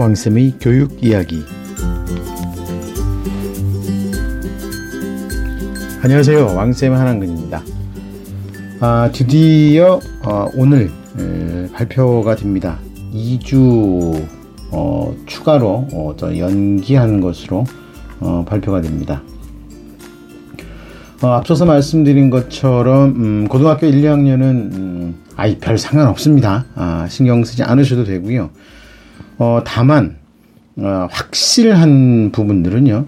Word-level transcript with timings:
왕쌤의 0.00 0.54
교육 0.58 1.04
이야기. 1.04 1.42
안녕하세요. 6.02 6.54
왕쌤 6.56 6.94
한한근입니다. 6.94 7.62
아, 8.80 9.10
드디어 9.12 10.00
어, 10.24 10.48
오늘 10.54 10.90
에, 11.18 11.70
발표가 11.74 12.34
됩니다. 12.34 12.78
2주 13.12 14.26
어, 14.70 15.14
추가로 15.26 15.88
어, 15.92 16.16
연기한 16.38 17.20
것으로 17.20 17.66
어, 18.20 18.42
발표가 18.48 18.80
됩니다. 18.80 19.22
어, 21.20 21.26
앞서서 21.26 21.66
말씀드린 21.66 22.30
것처럼 22.30 23.10
음, 23.16 23.48
고등학교 23.48 23.86
1, 23.86 24.00
2학년은 24.00 24.42
음, 24.42 25.16
아이 25.36 25.58
별 25.58 25.76
상관없습니다. 25.76 26.64
아, 26.74 27.06
신경 27.10 27.44
쓰지 27.44 27.64
않으셔도 27.64 28.04
되고요. 28.04 28.48
어, 29.40 29.62
다만 29.64 30.18
어, 30.76 31.08
확실한 31.10 32.30
부분들은요. 32.30 33.06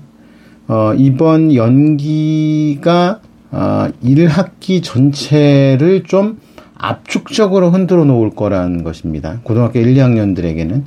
어, 0.69 0.95
이번 0.97 1.55
연기가 1.55 3.21
어, 3.51 3.89
1학기 4.03 4.83
전체를 4.83 6.05
좀 6.05 6.41
압축적으로 6.75 7.71
흔들어 7.71 8.07
놓을 8.07 8.31
거라는 8.31 8.83
것입니다. 8.83 9.41
고등학교 9.45 9.79
1, 9.79 9.95
2학년들에게는. 9.95 10.83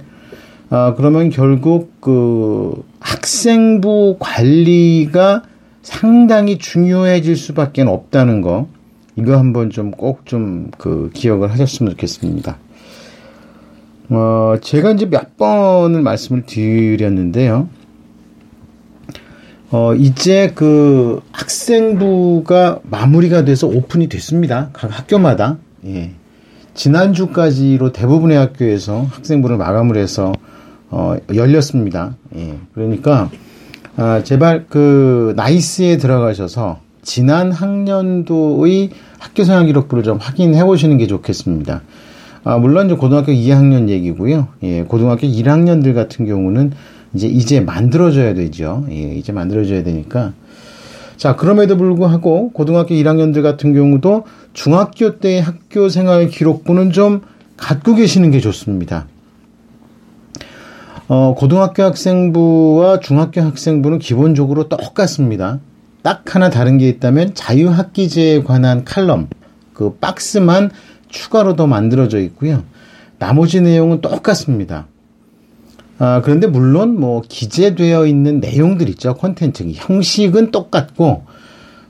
아, 0.72 0.96
그러면 0.98 1.30
결국 1.30 2.02
그 2.02 2.84
학생부 3.00 4.18
관리가 4.20 5.44
상당히 5.84 6.58
중요해질 6.58 7.36
수밖에 7.36 7.84
없다는 7.84 8.42
거 8.42 8.68
이거 9.16 9.38
한번 9.38 9.70
좀 9.70 9.92
꼭 9.92 10.26
좀 10.26 10.72
그 10.80 11.12
기억을 11.14 11.52
하셨으면 11.52 11.92
좋겠습니다. 11.92 12.58
어, 14.10 14.56
제가 14.62 14.92
이제 14.92 15.06
몇 15.06 15.38
번을 15.38 16.02
말씀을 16.02 16.46
드렸는데요. 16.46 17.70
어, 19.72 19.94
이제 19.96 20.52
그 20.56 21.22
학생부가 21.32 22.80
마무리가 22.84 23.46
돼서 23.46 23.68
오픈이 23.68 24.08
됐습니다. 24.08 24.70
각 24.74 24.98
학교마다. 24.98 25.58
예. 25.86 26.12
지난주까지로 26.76 27.92
대부분의 27.92 28.38
학교에서 28.38 29.06
학생부를 29.10 29.58
마감을 29.58 29.98
해서 29.98 30.34
어, 30.90 31.16
열렸습니다. 31.34 32.16
예. 32.36 32.58
그러니까 32.74 33.30
아, 33.98 34.22
제발 34.24 34.66
그 34.70 35.34
나이스에 35.36 35.98
들어가셔서 35.98 36.80
지난 37.02 37.52
학년도의 37.52 38.90
학교 39.20 39.44
생활 39.44 39.66
기록부를 39.66 40.04
좀 40.04 40.18
확인해 40.18 40.64
보시는 40.64 40.98
게 40.98 41.08
좋겠습니다. 41.08 41.82
아, 42.48 42.60
물론 42.60 42.86
이제 42.86 42.96
고등학교 42.96 43.32
2학년 43.32 43.90
얘기고요. 43.90 44.48
예, 44.62 44.84
고등학교 44.84 45.26
1학년들 45.26 45.96
같은 45.96 46.28
경우는 46.28 46.74
이제 47.16 47.28
이제 47.28 47.60
만들어져야 47.60 48.36
되죠. 48.36 48.86
예, 48.92 49.16
이제 49.16 49.32
만들어져야 49.32 49.84
되니까. 49.84 50.32
자, 51.18 51.36
그럼에도 51.36 51.76
불구하고 51.76 52.52
고등학교 52.52 52.94
1학년들 52.94 53.42
같은 53.42 53.74
경우도 53.74 54.26
중학교 54.54 55.18
때의 55.18 55.42
학교 55.42 55.90
생활 55.90 56.28
기록부는 56.28 56.92
좀 56.92 57.22
갖고 57.58 57.96
계시는 57.96 58.30
게 58.30 58.40
좋습니다. 58.40 59.08
어, 61.08 61.34
고등학교 61.36 61.82
학생부와 61.82 63.00
중학교 63.00 63.42
학생부는 63.42 63.98
기본적으로 63.98 64.70
똑같습니다. 64.70 65.60
딱 66.04 66.36
하나 66.36 66.52
다른 66.52 66.78
게 66.78 66.88
있다면 66.90 67.34
자유학기제에 67.34 68.44
관한 68.44 68.84
칼럼, 68.84 69.30
그 69.74 69.96
박스만 70.00 70.70
추가로 71.16 71.56
더 71.56 71.66
만들어져 71.66 72.20
있고요. 72.20 72.64
나머지 73.18 73.62
내용은 73.62 74.02
똑같습니다. 74.02 74.88
아, 75.98 76.22
그런데 76.22 76.46
물론 76.46 77.00
뭐 77.00 77.22
기재되어 77.28 78.06
있는 78.06 78.42
내용들 78.42 78.90
있죠. 78.90 79.16
콘텐츠. 79.16 79.64
형식은 79.74 80.52
똑같고, 80.52 81.24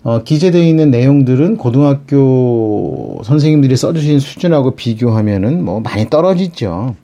어, 0.03 0.21
기재되어 0.23 0.61
있는 0.61 0.91
내용들은 0.91 1.57
고등학교 1.57 3.19
선생님들이 3.25 3.75
써주신 3.75 4.19
수준하고 4.19 4.75
비교하면은 4.75 5.65
뭐 5.65 5.79
많이 5.79 6.07
떨어지죠. 6.07 6.95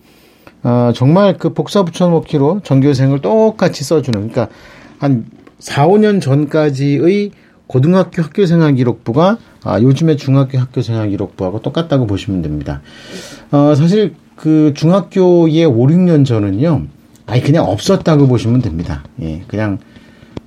어, 0.63 0.91
정말 0.93 1.37
그 1.39 1.53
복사 1.53 1.81
붙여놓기로 1.83 2.61
전교생을 2.63 3.19
똑같이 3.21 3.83
써주는, 3.83 4.29
그러니까 4.29 4.47
한 4.99 5.25
4, 5.57 5.87
5년 5.87 6.21
전까지의 6.21 7.31
고등학교 7.65 8.21
학교생활 8.21 8.75
기록부가 8.75 9.39
아, 9.63 9.79
요즘의 9.79 10.17
중학교 10.17 10.57
학교 10.57 10.81
생활 10.81 11.09
기록부하고 11.09 11.61
똑같다고 11.61 12.07
보시면 12.07 12.41
됩니다. 12.41 12.81
어, 13.51 13.75
사실 13.75 14.15
그 14.35 14.73
중학교의 14.75 15.65
5, 15.65 15.87
6년 15.87 16.25
전은요, 16.25 16.87
아니 17.27 17.41
그냥 17.41 17.65
없었다고 17.65 18.27
보시면 18.27 18.61
됩니다. 18.61 19.03
예, 19.21 19.43
그냥 19.47 19.77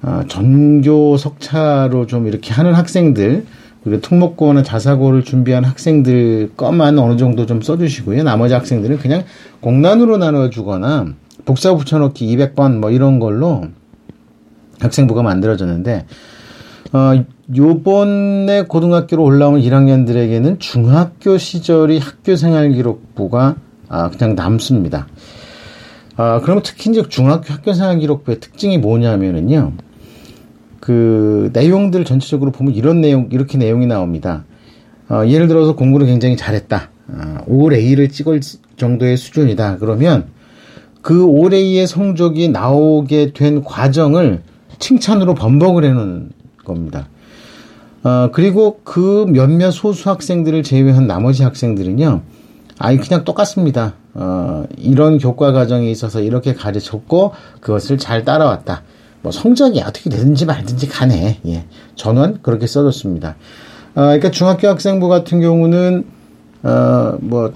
어, 0.03 0.23
전교 0.29 1.17
석차로 1.17 2.07
좀 2.07 2.27
이렇게 2.27 2.53
하는 2.53 2.75
학생들, 2.75 3.45
그리고 3.85 4.01
특목고나 4.01 4.63
자사고를 4.63 5.25
준비한 5.25 5.63
학생들 5.63 6.53
것만 6.57 6.99
어느 6.99 7.17
정도 7.17 7.47
좀 7.47 7.61
써주시고요. 7.61 8.23
나머지 8.23 8.55
학생들은 8.55 8.99
그냥 8.99 9.25
공란으로 9.61 10.17
나눠주거나 10.17 11.07
복사 11.45 11.75
붙여넣기 11.75 12.35
200번 12.37 12.79
뭐 12.79 12.91
이런 12.91 13.19
걸로 13.19 13.67
학생부가 14.81 15.23
만들어졌는데, 15.23 16.07
어, 16.93 17.25
요번에 17.55 18.62
고등학교로 18.62 19.22
올라온 19.22 19.60
1학년들에게는 19.60 20.60
중학교 20.60 21.37
시절의 21.37 21.99
학교 21.99 22.37
생활 22.37 22.71
기록부가 22.71 23.56
아, 23.88 24.10
그냥 24.10 24.34
남습니다. 24.34 25.06
아, 26.16 26.41
그러면 26.41 26.62
특히 26.62 26.91
이제 26.91 27.03
중학교 27.09 27.53
학교 27.53 27.75
생활 27.75 27.99
기록부의 27.99 28.41
특징이 28.41 28.78
뭐냐면은요. 28.78 29.72
그 30.81 31.50
내용들 31.53 32.04
전체적으로 32.04 32.50
보면 32.50 32.75
이런 32.75 33.00
내용 33.00 33.28
이렇게 33.31 33.59
내용이 33.59 33.87
나옵니다. 33.87 34.44
어, 35.10 35.25
예를 35.27 35.49
들어서 35.49 35.77
공부를 35.77 36.06
굉장히 36.06 36.37
잘했다. 36.37 36.91
아, 37.09 37.44
5A를 37.47 38.10
찍을 38.10 38.41
정도의 38.77 39.19
수준이다. 39.19 39.77
그러면 39.78 40.28
그 41.03 41.27
5A의 41.27 41.87
성적이 41.87 42.49
나오게 42.49 43.34
된 43.34 43.62
과정을 43.62 44.43
칭찬으로 44.78 45.34
번복을 45.34 45.84
해놓은 45.84 46.31
겁니다. 46.65 47.09
어, 48.04 48.31
그리고 48.32 48.81
그 48.84 49.26
몇몇 49.28 49.70
소수 49.70 50.10
학생들을 50.10 50.62
제외한 50.62 51.06
나머지 51.06 51.42
학생들은요, 51.42 52.22
아니, 52.78 52.98
그냥 52.98 53.25
똑같습니다. 53.25 53.94
어, 54.12 54.65
이런 54.76 55.19
교과 55.19 55.53
과정에 55.53 55.91
있어서 55.91 56.20
이렇게 56.20 56.54
가르쳤고, 56.54 57.32
그것을 57.60 57.98
잘 57.98 58.25
따라왔다. 58.25 58.82
뭐 59.22 59.32
성적이 59.32 59.81
어떻게 59.81 60.10
되든지 60.10 60.44
말든지 60.44 60.87
간에 60.87 61.41
예. 61.47 61.65
전원 61.97 62.41
그렇게 62.42 62.66
써줬습니다. 62.66 63.37
어, 63.94 64.00
그러니까 64.03 64.31
중학교 64.31 64.69
학생부 64.69 65.09
같은 65.09 65.41
경우는 65.41 66.04
어, 66.62 67.16
뭐 67.21 67.50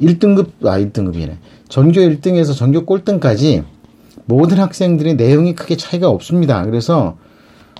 1등급 0.00 0.66
아 0.66 0.76
1등급이네. 0.76 1.36
전교 1.68 2.00
1등에서 2.00 2.56
전교 2.56 2.84
꼴등까지 2.84 3.62
모든 4.24 4.58
학생들이 4.58 5.14
내용이 5.14 5.54
크게 5.54 5.76
차이가 5.76 6.08
없습니다. 6.08 6.64
그래서 6.64 7.16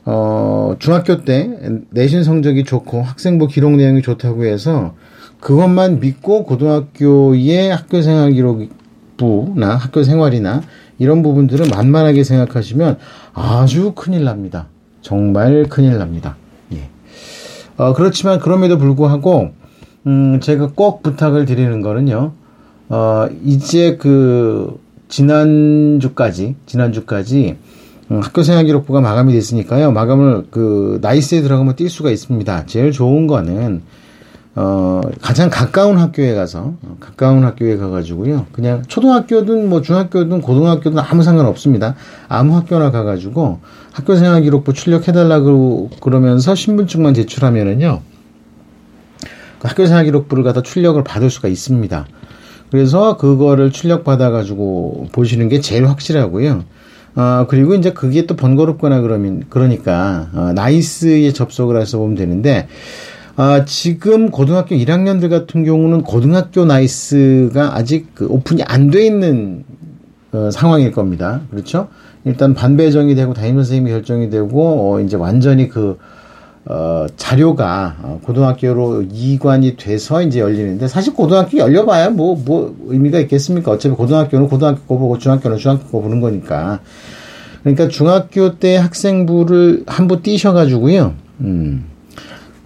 어, 0.07 0.77
중학교 0.79 1.25
때 1.25 1.51
내신 1.91 2.25
성적이 2.25 2.65
좋고 2.65 3.03
학생부 3.03 3.47
기록 3.49 3.73
내용이 3.73 4.03
좋다고 4.03 4.45
해서 4.45 4.95
그것만 5.41 6.01
믿고 6.01 6.45
고등학교의 6.45 7.71
학교 7.71 8.03
생활 8.03 8.33
기록부나 8.33 9.77
학교 9.77 10.03
생활이나 10.03 10.63
이런 10.99 11.23
부분들을 11.23 11.69
만만하게 11.69 12.25
생각하시면 12.25 12.99
아주 13.33 13.93
큰일 13.95 14.25
납니다. 14.25 14.69
정말 15.03 15.65
큰일 15.69 15.99
납니다. 15.99 16.37
예. 16.73 16.89
어, 17.77 17.93
그렇지만 17.93 18.39
그럼에도 18.39 18.79
불구하고, 18.79 19.51
음, 20.07 20.41
제가 20.41 20.71
꼭 20.75 21.03
부탁을 21.03 21.45
드리는 21.45 21.81
거는요, 21.83 22.33
어, 22.89 23.27
이제 23.45 23.97
그, 23.97 24.81
지난주까지, 25.09 26.57
지난주까지, 26.67 27.57
음, 27.59 27.64
학교 28.09 28.43
생활 28.43 28.65
기록부가 28.65 29.01
마감이 29.01 29.33
됐으니까요, 29.33 29.93
마감을 29.93 30.47
그, 30.51 30.99
나이스에 31.01 31.41
들어가면 31.43 31.77
뛸 31.77 31.89
수가 31.89 32.11
있습니다. 32.11 32.67
제일 32.67 32.93
좋은 32.93 33.27
거는, 33.27 33.83
어, 34.57 35.01
가장 35.21 35.51
가까운 35.51 35.99
학교에 35.99 36.35
가서, 36.35 36.75
어, 36.83 36.97
가까운 37.01 37.45
학교에 37.45 37.77
가가지고요. 37.77 38.47
그냥 38.53 38.83
초등학교든 38.87 39.69
뭐 39.69 39.81
중학교든 39.83 40.43
고등학교든 40.43 40.99
아무 40.99 41.23
상관 41.23 41.47
없습니다. 41.47 41.97
아무 42.29 42.57
학교나 42.57 42.91
가가지고 42.91 43.61
학교 43.93 44.17
생활 44.17 44.43
기록부 44.43 44.73
출력해달라고 44.73 45.91
그러면서 46.01 46.55
신분증만 46.55 47.15
제출하면은요. 47.15 48.01
그 49.59 49.69
학교 49.69 49.87
생활 49.87 50.05
기록부를 50.05 50.45
갖다 50.45 50.63
출력을 50.63 51.03
받을 51.03 51.31
수가 51.31 51.49
있습니다. 51.49 52.07
그래서 52.71 53.17
그거를 53.17 53.73
출력 53.73 54.05
받아가지고 54.05 55.09
보시는 55.13 55.49
게 55.49 55.61
제일 55.61 55.89
확실하고요. 55.89 56.65
어, 57.17 57.47
그리고 57.49 57.75
이제 57.75 57.93
그게 57.93 58.27
또 58.27 58.35
번거롭거나 58.37 59.01
그러면, 59.01 59.45
그러니까, 59.49 60.29
어, 60.35 60.53
나이스에 60.55 61.33
접속을 61.33 61.81
해서 61.81 61.99
보면 61.99 62.17
되는데, 62.17 62.67
아, 63.37 63.65
지금 63.65 64.31
고등학교 64.31 64.75
1학년들 64.77 65.29
같은 65.29 65.65
경우는 65.65 66.03
고등학교 66.03 66.65
나이스가 66.65 67.77
아직 67.77 68.15
그 68.15 68.27
오픈이 68.27 68.63
안 68.65 68.91
돼 68.91 69.05
있는 69.07 69.65
어, 70.33 70.51
상황일 70.51 70.93
겁니다. 70.93 71.41
그렇죠? 71.51 71.89
일단 72.25 72.55
반배정이 72.55 73.15
되고 73.15 73.35
담임 73.35 73.57
선생님이 73.57 73.91
결정이 73.91 74.31
되고 74.31 74.93
어, 74.95 75.01
이제 75.01 75.17
완전히 75.17 75.69
그 75.69 75.99
어, 76.67 77.07
자료가 77.17 77.97
어, 78.03 78.21
고등학교로 78.23 79.05
이관이 79.13 79.77
돼서 79.77 80.23
이제 80.23 80.41
열리는데 80.41 80.89
사실 80.89 81.13
고등학교 81.13 81.59
열려봐야 81.59 82.11
뭐, 82.11 82.37
뭐 82.37 82.75
의미가 82.87 83.19
있겠습니까? 83.21 83.73
어차피 83.73 83.95
고등학교는 83.95 84.49
고등학교 84.49 84.81
거 84.87 84.97
보고 84.99 85.19
중학교는 85.19 85.59
중학교 85.59 85.85
거 85.89 86.01
보는 86.01 86.21
거니까. 86.21 86.81
그러니까 87.63 87.89
중학교 87.89 88.59
때 88.59 88.77
학생부를 88.77 89.85
한 89.87 90.07
부 90.09 90.23
띄셔가지고요. 90.23 91.15
음, 91.41 91.85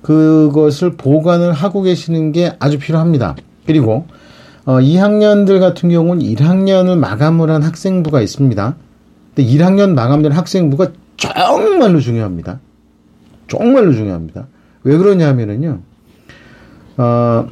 그것을 0.03 0.93
보관을 0.97 1.53
하고 1.53 1.83
계시는 1.83 2.33
게 2.33 2.53
아주 2.59 2.79
필요합니다. 2.79 3.37
그리고 3.67 4.07
어, 4.65 4.75
2학년들 4.81 5.61
같은 5.61 5.89
경우는 5.89 6.23
1학년을 6.25 6.97
마감을 6.99 7.51
한 7.51 7.63
학생부가 7.63 8.21
있습니다. 8.21 8.77
근데 9.35 9.51
1학년 9.51 9.95
마감된 9.95 10.33
학생부가 10.33 10.89
정말로 11.17 12.01
중요합니다. 12.01 12.61
정말로 13.49 13.93
중요합니다. 13.93 14.49
왜 14.85 14.97
그러냐면은요, 14.97 15.81
어, 16.99 17.49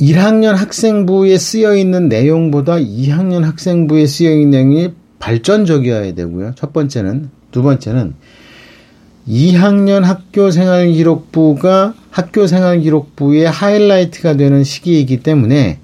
1학년 0.00 0.54
학생부에 0.54 1.38
쓰여 1.38 1.74
있는 1.76 2.08
내용보다 2.08 2.76
2학년 2.76 3.42
학생부에 3.42 4.06
쓰여 4.06 4.30
있는 4.30 4.50
내용이 4.50 4.92
발전적이어야 5.18 6.14
되고요. 6.14 6.52
첫 6.54 6.72
번째는. 6.72 7.30
두 7.50 7.62
번째는 7.62 8.14
2학년 9.26 10.02
학교 10.02 10.50
생활 10.50 10.88
기록부가 10.88 11.94
학교 12.10 12.46
생활 12.46 12.80
기록부의 12.80 13.50
하이라이트가 13.50 14.36
되는 14.36 14.62
시기이기 14.62 15.22
때문에 15.22 15.78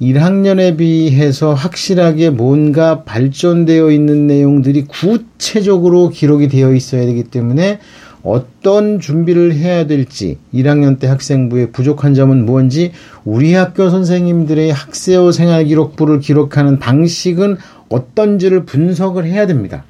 1학년에 0.00 0.76
비해서 0.76 1.54
확실하게 1.54 2.30
뭔가 2.30 3.02
발전되어 3.02 3.90
있는 3.90 4.26
내용들이 4.26 4.84
구체적으로 4.86 6.08
기록이 6.08 6.48
되어 6.48 6.72
있어야 6.72 7.04
되기 7.04 7.24
때문에 7.24 7.80
어떤 8.22 9.00
준비를 9.00 9.54
해야 9.54 9.86
될지 9.86 10.38
1학년 10.52 10.98
때 10.98 11.06
학생부의 11.06 11.72
부족한 11.72 12.14
점은 12.14 12.44
무엇인지 12.44 12.92
우리 13.24 13.54
학교 13.54 13.90
선생님들의 13.90 14.70
학세어 14.72 15.32
생활 15.32 15.64
기록부를 15.64 16.20
기록하는 16.20 16.78
방식은 16.78 17.56
어떤지를 17.88 18.64
분석을 18.64 19.24
해야 19.24 19.46
됩니다. 19.46 19.84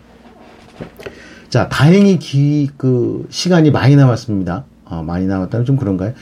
자, 1.48 1.68
다행히 1.68 2.18
기, 2.18 2.68
그, 2.76 3.26
시간이 3.30 3.70
많이 3.70 3.96
남았습니다. 3.96 4.64
어, 4.84 5.02
많이 5.02 5.26
남았다면 5.26 5.64
좀 5.64 5.76
그런가요? 5.76 6.12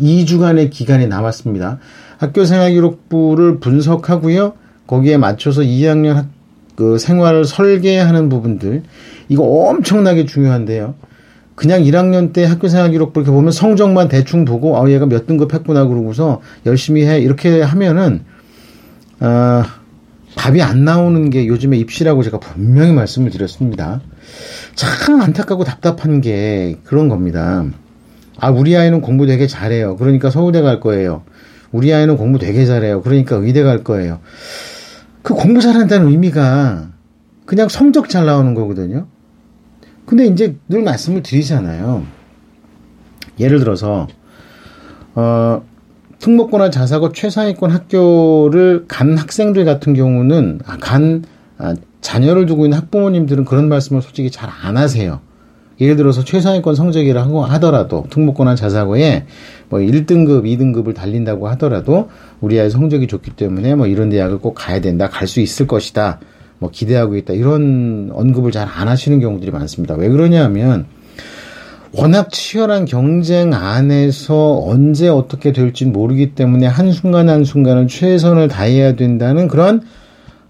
2주간의 0.00 0.70
기간이 0.70 1.06
남았습니다. 1.06 1.78
학교 2.22 2.44
생활 2.44 2.70
기록부를 2.70 3.58
분석하고요. 3.58 4.52
거기에 4.86 5.16
맞춰서 5.16 5.62
2학년 5.62 6.12
학, 6.14 6.28
그 6.76 6.96
생활을 6.96 7.44
설계하는 7.44 8.28
부분들. 8.28 8.84
이거 9.28 9.42
엄청나게 9.42 10.24
중요한데요. 10.26 10.94
그냥 11.56 11.82
1학년 11.82 12.32
때 12.32 12.44
학교 12.44 12.68
생활 12.68 12.92
기록부 12.92 13.18
이렇게 13.18 13.32
보면 13.32 13.50
성적만 13.50 14.06
대충 14.06 14.44
보고, 14.44 14.80
아, 14.80 14.88
얘가 14.88 15.06
몇 15.06 15.26
등급 15.26 15.52
했구나 15.52 15.88
그러고서 15.88 16.40
열심히 16.64 17.04
해. 17.04 17.18
이렇게 17.18 17.60
하면은, 17.60 18.22
아, 19.18 19.64
답이 20.36 20.62
안 20.62 20.84
나오는 20.84 21.28
게 21.28 21.48
요즘에 21.48 21.76
입시라고 21.76 22.22
제가 22.22 22.38
분명히 22.38 22.92
말씀을 22.92 23.30
드렸습니다. 23.30 24.00
참 24.76 25.20
안타깝고 25.20 25.64
답답한 25.64 26.20
게 26.20 26.76
그런 26.84 27.08
겁니다. 27.08 27.64
아, 28.38 28.50
우리 28.50 28.76
아이는 28.76 29.00
공부 29.00 29.26
되게 29.26 29.48
잘해요. 29.48 29.96
그러니까 29.96 30.30
서울대 30.30 30.60
갈 30.62 30.78
거예요. 30.78 31.24
우리 31.72 31.92
아이는 31.92 32.16
공부 32.16 32.38
되게 32.38 32.64
잘해요. 32.66 33.02
그러니까 33.02 33.36
의대 33.36 33.62
갈 33.62 33.82
거예요. 33.82 34.20
그 35.22 35.34
공부 35.34 35.60
잘한다는 35.60 36.08
의미가 36.08 36.90
그냥 37.46 37.68
성적 37.68 38.08
잘 38.08 38.26
나오는 38.26 38.54
거거든요. 38.54 39.06
근데 40.06 40.26
이제 40.26 40.56
늘 40.68 40.82
말씀을 40.82 41.22
드리잖아요. 41.22 42.04
예를 43.40 43.58
들어서, 43.58 44.08
어, 45.14 45.62
특목고나 46.18 46.70
자사고 46.70 47.12
최상위권 47.12 47.70
학교를 47.70 48.84
간 48.88 49.16
학생들 49.16 49.64
같은 49.64 49.94
경우는, 49.94 50.60
아, 50.66 50.76
간, 50.78 51.24
아, 51.58 51.74
자녀를 52.00 52.46
두고 52.46 52.66
있는 52.66 52.78
학부모님들은 52.78 53.44
그런 53.44 53.68
말씀을 53.68 54.02
솔직히 54.02 54.30
잘 54.30 54.50
안 54.62 54.76
하세요. 54.76 55.20
예를 55.82 55.96
들어서 55.96 56.22
최상위권 56.24 56.76
성적이라고 56.76 57.44
하더라도 57.44 58.04
특목고나 58.08 58.54
자사고에 58.54 59.24
뭐 59.68 59.80
1등급, 59.80 60.44
2등급을 60.44 60.94
달린다고 60.94 61.48
하더라도 61.48 62.08
우리 62.40 62.60
아이 62.60 62.70
성적이 62.70 63.08
좋기 63.08 63.32
때문에 63.32 63.74
뭐 63.74 63.86
이런 63.88 64.08
대학을 64.08 64.38
꼭 64.38 64.54
가야 64.54 64.80
된다, 64.80 65.08
갈 65.08 65.26
수 65.26 65.40
있을 65.40 65.66
것이다, 65.66 66.20
뭐 66.58 66.70
기대하고 66.70 67.16
있다 67.16 67.32
이런 67.34 68.10
언급을 68.12 68.52
잘 68.52 68.68
안 68.72 68.86
하시는 68.88 69.18
경우들이 69.18 69.50
많습니다. 69.50 69.94
왜 69.94 70.08
그러냐면 70.08 70.86
워낙 71.94 72.30
치열한 72.30 72.84
경쟁 72.86 73.52
안에서 73.52 74.60
언제 74.64 75.08
어떻게 75.08 75.52
될지 75.52 75.84
모르기 75.84 76.34
때문에 76.34 76.66
한순간 76.66 77.28
한순간은 77.28 77.88
최선을 77.88 78.48
다해야 78.48 78.94
된다는 78.94 79.48
그런 79.48 79.82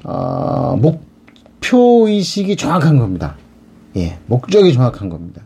어, 0.05 0.79
목표의식이 0.81 2.57
정확한 2.57 2.99
겁니다. 2.99 3.37
예, 3.97 4.19
목적이 4.27 4.73
정확한 4.73 5.09
겁니다. 5.09 5.43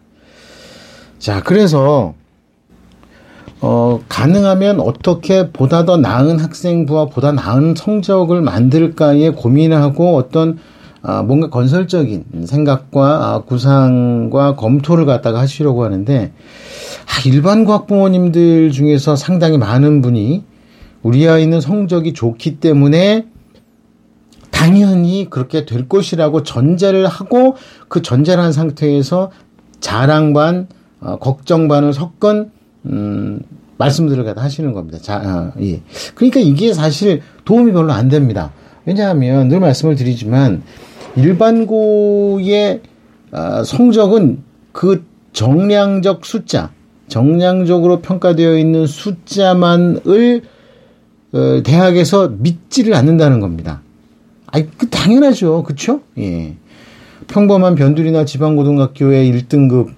자, 1.19 1.43
그래서 1.43 2.14
어, 3.60 4.00
가능하면 4.08 4.81
어떻게 4.81 5.50
보다 5.50 5.84
더 5.84 5.96
나은 5.96 6.38
학생부와 6.38 7.06
보다 7.06 7.32
나은 7.32 7.75
성적을 7.75 8.43
만들까에 8.43 9.31
고민하고 9.31 10.16
어떤 10.16 10.58
아, 11.02 11.22
뭔가 11.22 11.48
건설적인 11.50 12.46
생각과 12.46 13.04
아, 13.04 13.43
구상과 13.43 14.56
검토를 14.56 15.06
갖다가 15.06 15.38
하시려고 15.38 15.84
하는데 15.84 16.32
아, 17.06 17.28
일반 17.28 17.64
과학 17.64 17.87
부모님들 17.87 18.72
중에서 18.72 19.16
상당히 19.16 19.56
많은 19.56 20.02
분이 20.02 20.42
우리 21.02 21.28
아이는 21.28 21.60
성적이 21.60 22.12
좋기 22.12 22.58
때문에 22.58 23.26
당연히 24.56 25.28
그렇게 25.28 25.66
될 25.66 25.86
것이라고 25.86 26.42
전제를 26.42 27.06
하고 27.06 27.56
그 27.88 28.00
전제를 28.00 28.42
한 28.42 28.52
상태에서 28.52 29.30
자랑 29.80 30.32
반, 30.32 30.66
어, 30.98 31.18
걱정 31.18 31.68
반을 31.68 31.92
섞은 31.92 32.50
음, 32.86 33.40
말씀들을 33.76 34.24
갖다 34.24 34.42
하시는 34.42 34.72
겁니다. 34.72 34.98
자, 34.98 35.18
어, 35.18 35.60
예. 35.60 35.82
그러니까 36.14 36.40
이게 36.40 36.72
사실 36.72 37.20
도움이 37.44 37.72
별로 37.72 37.92
안 37.92 38.08
됩니다. 38.08 38.52
왜냐하면 38.86 39.48
늘 39.48 39.60
말씀을 39.60 39.94
드리지만 39.94 40.62
일반고의 41.16 42.80
어, 43.32 43.62
성적은 43.62 44.42
그 44.72 45.04
정량적 45.34 46.25
숫자, 46.25 46.70
정량적으로 47.08 48.00
평가되어 48.00 48.56
있는 48.56 48.86
숫자만을 48.86 50.42
어, 51.32 51.62
대학에서 51.62 52.28
믿지를 52.38 52.94
않는다는 52.94 53.40
겁니다. 53.40 53.82
아이, 54.46 54.66
그 54.76 54.88
당연하죠. 54.88 55.62
그쵸? 55.64 56.00
예. 56.18 56.56
평범한 57.28 57.74
변두리나 57.74 58.24
지방고등학교의 58.24 59.32
1등급, 59.32 59.88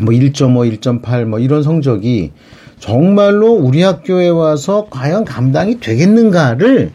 뭐 0.00 0.12
1.5, 0.12 0.78
1.8, 0.78 1.24
뭐 1.24 1.38
이런 1.38 1.62
성적이 1.62 2.32
정말로 2.78 3.52
우리 3.52 3.82
학교에 3.82 4.28
와서 4.28 4.88
과연 4.90 5.24
감당이 5.24 5.80
되겠는가를 5.80 6.92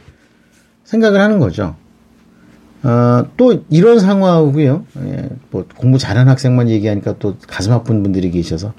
생각을 0.84 1.20
하는 1.20 1.40
거죠. 1.40 1.76
어, 2.84 3.26
또 3.36 3.64
이런 3.70 4.00
상황이고요. 4.00 4.86
예, 5.06 5.30
뭐 5.50 5.66
공부 5.76 5.98
잘하는 5.98 6.30
학생만 6.30 6.70
얘기하니까 6.70 7.16
또 7.20 7.36
가슴 7.48 7.74
아픈 7.74 8.04
분들이 8.04 8.32
계셔서. 8.32 8.74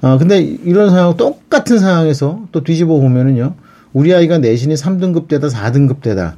어, 0.00 0.18
근데 0.18 0.40
이런 0.40 0.90
상황, 0.90 1.16
똑같은 1.16 1.78
상황에서 1.78 2.46
또 2.50 2.64
뒤집어 2.64 2.98
보면은요. 2.98 3.54
우리 3.92 4.12
아이가 4.14 4.38
내신이 4.38 4.74
3등급 4.74 5.28
대다 5.28 5.48
4등급 5.48 6.00
대다. 6.00 6.36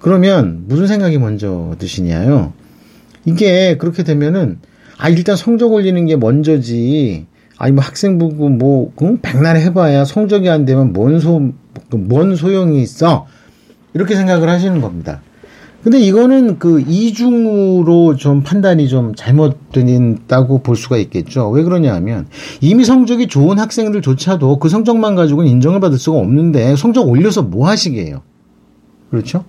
그러면 0.00 0.64
무슨 0.66 0.86
생각이 0.86 1.18
먼저 1.18 1.74
드시냐요? 1.78 2.52
이게 3.24 3.76
그렇게 3.76 4.02
되면은 4.02 4.58
아 4.98 5.08
일단 5.08 5.36
성적 5.36 5.72
올리는 5.72 6.04
게 6.06 6.16
먼저지. 6.16 7.26
아니 7.58 7.72
뭐 7.72 7.84
학생부고 7.84 8.48
뭐 8.48 8.92
백날 9.20 9.58
해봐야 9.58 10.06
성적이 10.06 10.48
안 10.48 10.64
되면 10.64 10.94
뭔소뭔 10.94 11.52
그 11.90 12.36
소용이 12.36 12.80
있어 12.82 13.26
이렇게 13.92 14.16
생각을 14.16 14.48
하시는 14.48 14.80
겁니다. 14.80 15.20
근데 15.82 15.98
이거는 15.98 16.58
그 16.58 16.80
이중으로 16.80 18.16
좀 18.16 18.42
판단이 18.42 18.88
좀 18.88 19.14
잘못된다고 19.14 20.62
볼 20.62 20.76
수가 20.76 20.96
있겠죠. 20.98 21.50
왜 21.50 21.62
그러냐 21.62 21.94
하면 21.94 22.26
이미 22.60 22.84
성적이 22.84 23.28
좋은 23.28 23.58
학생들조차도 23.58 24.58
그 24.58 24.68
성적만 24.68 25.14
가지고는 25.14 25.50
인정을 25.50 25.80
받을 25.80 25.98
수가 25.98 26.18
없는데 26.18 26.76
성적 26.76 27.08
올려서 27.08 27.42
뭐 27.42 27.68
하시게요? 27.68 28.22
그렇죠? 29.10 29.44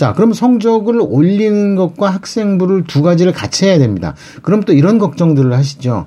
자, 0.00 0.14
그럼 0.14 0.32
성적을 0.32 0.98
올리는 0.98 1.74
것과 1.74 2.08
학생부를 2.08 2.84
두 2.84 3.02
가지를 3.02 3.34
같이 3.34 3.66
해야 3.66 3.76
됩니다. 3.76 4.14
그럼 4.40 4.62
또 4.62 4.72
이런 4.72 4.98
걱정들을 4.98 5.52
하시죠. 5.52 6.06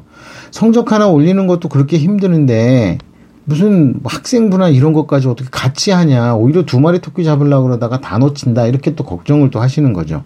성적 0.50 0.92
하나 0.92 1.10
올리는 1.10 1.46
것도 1.46 1.70
그렇게 1.70 2.00
힘드는데 2.00 2.98
무슨 3.46 4.00
학생부나 4.04 4.70
이런 4.70 4.94
것까지 4.94 5.28
어떻게 5.28 5.48
같이 5.52 5.92
하냐. 5.92 6.34
오히려 6.34 6.64
두 6.66 6.80
마리 6.80 7.02
토끼 7.02 7.24
잡으려고 7.24 7.68
그러다가 7.68 8.02
다 8.02 8.18
놓친다. 8.18 8.66
이렇게 8.66 8.96
또 8.96 9.04
걱정을 9.04 9.52
또 9.52 9.62
하시는 9.62 9.94
거죠. 9.94 10.24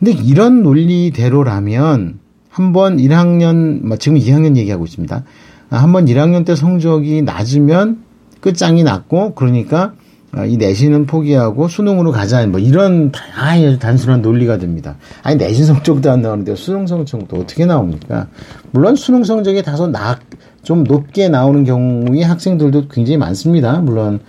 근데 0.00 0.10
이런 0.10 0.64
논리대로라면 0.64 2.18
한번 2.50 2.96
1학년, 2.96 3.86
뭐 3.86 3.96
지금 3.96 4.18
2학년 4.18 4.56
얘기하고 4.56 4.86
있습니다. 4.86 5.22
아, 5.70 5.76
한번 5.76 6.06
1학년 6.06 6.44
때 6.44 6.56
성적이 6.56 7.22
낮으면 7.22 8.02
끝장이 8.40 8.82
났고, 8.82 9.36
그러니까 9.36 9.92
아, 9.92 10.05
이 10.44 10.56
내신은 10.58 11.06
포기하고 11.06 11.68
수능으로 11.68 12.12
가자. 12.12 12.46
뭐 12.46 12.60
이런 12.60 13.10
아주 13.36 13.78
단순한 13.78 14.20
논리가 14.20 14.58
됩니다. 14.58 14.96
아니 15.22 15.36
내신 15.36 15.64
성적도 15.64 16.10
안 16.10 16.20
나오는데 16.20 16.54
수능 16.56 16.86
성적도 16.86 17.38
어떻게 17.38 17.64
나옵니까? 17.64 18.28
물론 18.70 18.96
수능 18.96 19.24
성적이 19.24 19.62
다소 19.62 19.86
낙, 19.86 20.20
좀 20.62 20.84
높게 20.84 21.28
나오는 21.28 21.64
경우의 21.64 22.22
학생들도 22.22 22.88
굉장히 22.88 23.16
많습니다. 23.16 23.78
물론 23.78 24.20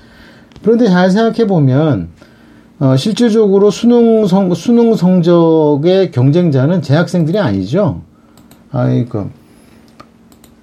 그런데 0.64 0.88
잘 0.88 1.12
생각해 1.12 1.46
보면 1.48 2.10
어, 2.80 2.96
실질적으로 2.96 3.72
수능 3.72 4.28
성 4.28 4.54
수능 4.54 4.96
성적의 4.96 6.12
경쟁자는 6.12 6.82
재학생들이 6.82 7.40
아니죠. 7.40 8.02
아이 8.72 9.06
그 9.06 9.30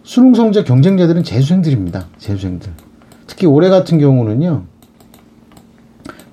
수능 0.05 0.35
성적 0.35 0.65
경쟁자들은 0.65 1.25
재수생들입니다. 1.25 2.07
재수생들. 2.19 2.73
특히 3.27 3.47
올해 3.47 3.69
같은 3.69 3.99
경우는요. 3.99 4.65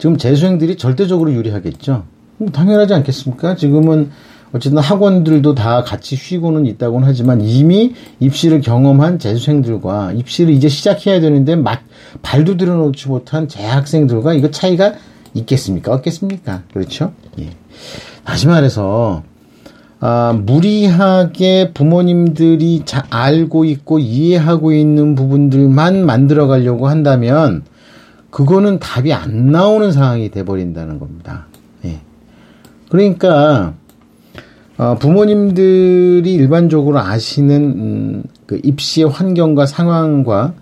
지금 0.01 0.17
재수생들이 0.17 0.77
절대적으로 0.77 1.31
유리하겠죠. 1.31 2.05
뭐 2.38 2.50
당연하지 2.50 2.91
않겠습니까? 2.96 3.55
지금은 3.55 4.10
어쨌든 4.51 4.79
학원들도 4.79 5.53
다 5.53 5.84
같이 5.84 6.15
쉬고는 6.15 6.65
있다고는 6.65 7.08
하지만 7.08 7.39
이미 7.39 7.93
입시를 8.20 8.62
경험한 8.62 9.20
재수생들과 9.20 10.13
입시를 10.13 10.55
이제 10.55 10.70
시작해야 10.70 11.20
되는데 11.20 11.55
막 11.55 11.84
발도 12.24 12.58
들여놓지 12.58 13.10
못한 13.10 13.48
재학생들과 13.48 14.34
이거 14.34 14.50
차이가 14.50 14.93
있겠습니까? 15.36 15.93
없겠습니까? 15.93 16.63
그렇죠? 16.74 17.13
예. 17.38 17.51
다시 18.24 18.48
말해서 18.48 19.22
아, 20.00 20.36
무리하게 20.36 21.74
부모님들이 21.74 22.81
잘 22.86 23.03
알고 23.12 23.65
있고 23.65 24.00
이해하고 24.00 24.72
있는 24.72 25.13
부분들만 25.13 26.03
만들어 26.08 26.48
가려고 26.48 26.88
한다면 26.88 27.65
그거는 28.31 28.79
답이 28.79 29.13
안 29.13 29.51
나오는 29.51 29.91
상황이 29.91 30.31
돼버린다는 30.31 31.00
겁니다. 31.00 31.47
예. 31.85 32.00
그러니까 32.89 33.73
어, 34.77 34.95
부모님들이 34.95 36.33
일반적으로 36.33 37.00
아시는 37.00 37.55
음, 37.61 38.23
그 38.47 38.59
입시의 38.63 39.07
환경과 39.07 39.65
상황과 39.65 40.53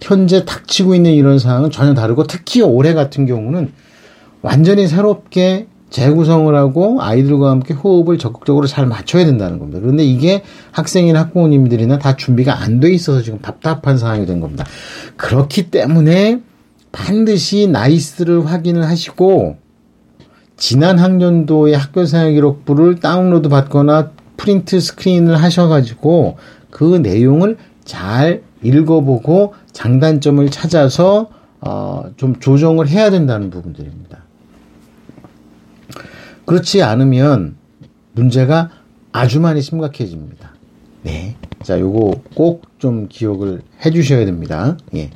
현재 0.00 0.44
닥치고 0.44 0.94
있는 0.94 1.12
이런 1.12 1.38
상황은 1.38 1.70
전혀 1.70 1.94
다르고 1.94 2.24
특히 2.26 2.62
올해 2.62 2.94
같은 2.94 3.26
경우는 3.26 3.72
완전히 4.42 4.86
새롭게 4.86 5.66
재구성을 5.90 6.54
하고 6.54 6.98
아이들과 7.00 7.50
함께 7.50 7.72
호흡을 7.74 8.18
적극적으로 8.18 8.66
잘 8.66 8.86
맞춰야 8.86 9.24
된다는 9.24 9.58
겁니다. 9.58 9.80
그런데 9.80 10.04
이게 10.04 10.42
학생이나 10.72 11.20
학부모님들이나 11.20 11.98
다 11.98 12.16
준비가 12.16 12.60
안 12.60 12.80
돼 12.80 12.90
있어서 12.92 13.22
지금 13.22 13.38
답답한 13.40 13.96
상황이 13.96 14.26
된 14.26 14.40
겁니다. 14.40 14.64
그렇기 15.16 15.70
때문에 15.70 16.42
반드시 16.92 17.66
나이스를 17.66 18.46
확인을 18.46 18.84
하시고 18.84 19.56
지난 20.56 20.98
학년도의 20.98 21.76
학교생활 21.76 22.32
기록부를 22.32 22.96
다운로드 22.96 23.48
받거나 23.48 24.12
print 24.36 24.80
screen을 24.80 25.36
하셔가지고 25.42 26.36
그 26.70 26.96
내용을 26.96 27.56
잘 27.84 28.42
읽어보고 28.62 29.54
장단점을 29.72 30.48
찾아서 30.50 31.30
어, 31.60 32.10
좀 32.16 32.38
조정을 32.38 32.88
해야 32.88 33.10
된다는 33.10 33.50
부분들입니다. 33.50 34.18
그렇지 36.44 36.82
않으면 36.82 37.56
문제가 38.12 38.70
아주 39.12 39.40
많이 39.40 39.60
심각해집니다. 39.60 40.54
네. 41.02 41.36
자, 41.62 41.78
요거 41.78 42.22
꼭 42.34 42.68
좀 42.78 43.08
기억을 43.08 43.60
해 43.84 43.90
주셔야 43.90 44.24
됩니다. 44.24 44.76
예. 44.94 45.10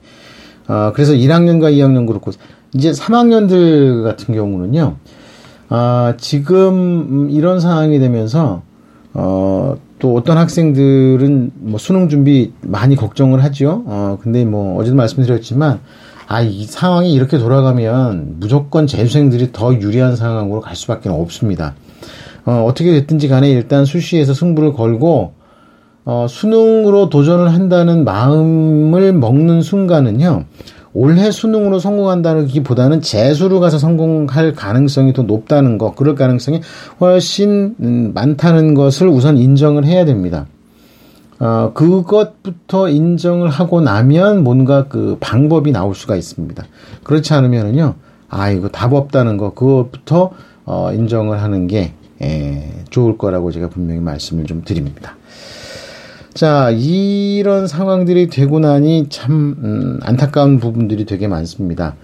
어, 0.72 0.90
그래서 0.94 1.12
1학년과 1.12 1.70
2학년 1.74 2.06
그렇고, 2.06 2.30
이제 2.72 2.92
3학년들 2.92 4.02
같은 4.04 4.34
경우는요, 4.34 4.96
아, 5.68 6.14
지금 6.16 7.28
이런 7.30 7.60
상황이 7.60 7.98
되면서, 7.98 8.62
어, 9.12 9.76
또 9.98 10.14
어떤 10.14 10.38
학생들은 10.38 11.52
뭐 11.56 11.78
수능 11.78 12.08
준비 12.08 12.54
많이 12.62 12.96
걱정을 12.96 13.44
하죠. 13.44 13.82
어, 13.84 14.18
근데 14.22 14.46
뭐 14.46 14.80
어제도 14.80 14.96
말씀드렸지만, 14.96 15.80
아, 16.26 16.40
이 16.40 16.64
상황이 16.64 17.12
이렇게 17.12 17.36
돌아가면 17.36 18.36
무조건 18.38 18.86
재수생들이 18.86 19.50
더 19.52 19.74
유리한 19.74 20.16
상황으로 20.16 20.62
갈 20.62 20.74
수밖에 20.74 21.10
없습니다. 21.10 21.74
어, 22.46 22.64
어떻게 22.66 22.92
됐든지 22.92 23.28
간에 23.28 23.50
일단 23.50 23.84
수시에서 23.84 24.32
승부를 24.32 24.72
걸고, 24.72 25.34
어, 26.04 26.26
수능으로 26.28 27.08
도전을 27.08 27.52
한다는 27.52 28.04
마음을 28.04 29.12
먹는 29.12 29.62
순간은요, 29.62 30.44
올해 30.94 31.30
수능으로 31.30 31.78
성공한다는 31.78 32.46
기보다는 32.46 33.00
재수로 33.00 33.60
가서 33.60 33.78
성공할 33.78 34.54
가능성이 34.54 35.12
더 35.12 35.22
높다는 35.22 35.78
거, 35.78 35.94
그럴 35.94 36.14
가능성이 36.14 36.60
훨씬 37.00 37.76
음, 37.80 38.12
많다는 38.14 38.74
것을 38.74 39.08
우선 39.08 39.38
인정을 39.38 39.84
해야 39.84 40.04
됩니다. 40.04 40.46
어, 41.38 41.72
그것부터 41.74 42.88
인정을 42.88 43.48
하고 43.48 43.80
나면 43.80 44.44
뭔가 44.44 44.86
그 44.88 45.16
방법이 45.20 45.72
나올 45.72 45.94
수가 45.94 46.16
있습니다. 46.16 46.64
그렇지 47.04 47.32
않으면은요, 47.32 47.94
아, 48.28 48.50
이거 48.50 48.68
답 48.68 48.92
없다는 48.92 49.36
거, 49.36 49.54
그것부터 49.54 50.30
어, 50.64 50.92
인정을 50.92 51.42
하는 51.42 51.66
게 51.66 51.94
에, 52.20 52.26
예, 52.28 52.84
좋을 52.90 53.18
거라고 53.18 53.50
제가 53.50 53.68
분명히 53.68 54.00
말씀을 54.00 54.44
좀 54.44 54.62
드립니다. 54.64 55.16
자, 56.34 56.70
이런 56.70 57.66
상황들이 57.66 58.28
되고 58.28 58.58
나니 58.58 59.06
참, 59.10 59.54
음, 59.62 60.00
안타까운 60.02 60.58
부분들이 60.60 61.04
되게 61.04 61.28
많습니다. 61.28 61.94